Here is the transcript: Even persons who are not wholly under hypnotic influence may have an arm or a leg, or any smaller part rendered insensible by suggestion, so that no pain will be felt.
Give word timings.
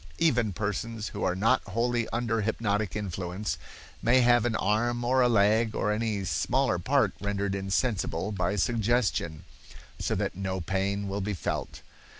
Even 0.17 0.51
persons 0.51 1.09
who 1.09 1.23
are 1.23 1.35
not 1.35 1.61
wholly 1.67 2.09
under 2.09 2.41
hypnotic 2.41 2.95
influence 2.95 3.59
may 4.01 4.21
have 4.21 4.45
an 4.45 4.55
arm 4.55 5.03
or 5.03 5.21
a 5.21 5.29
leg, 5.29 5.75
or 5.75 5.91
any 5.91 6.23
smaller 6.23 6.79
part 6.79 7.11
rendered 7.21 7.53
insensible 7.53 8.31
by 8.31 8.55
suggestion, 8.55 9.43
so 9.99 10.15
that 10.15 10.33
no 10.33 10.59
pain 10.59 11.07
will 11.07 11.21
be 11.21 11.35
felt. 11.35 11.83